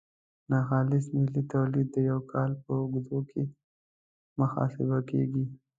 ناخالص 0.51 1.05
ملي 1.17 1.41
تولید 1.53 1.87
د 1.93 1.97
یو 2.09 2.19
کال 2.31 2.51
په 2.63 2.71
اوږدو 2.79 3.19
کې 3.29 3.43
محاسبه 4.39 4.99
کیږي. 5.09 5.43